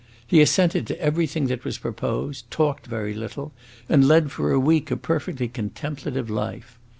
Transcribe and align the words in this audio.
He 0.25 0.41
assented 0.41 0.87
to 0.87 0.99
everything 0.99 1.45
that 1.45 1.63
was 1.63 1.77
proposed, 1.77 2.49
talked 2.49 2.87
very 2.87 3.13
little, 3.13 3.53
and 3.87 4.07
led 4.07 4.31
for 4.31 4.51
a 4.51 4.59
week 4.59 4.89
a 4.89 4.97
perfectly 4.97 5.47
contemplative 5.47 6.27
life. 6.27 6.79